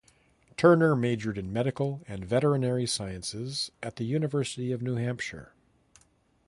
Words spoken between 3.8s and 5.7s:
at the University of New Hampshire.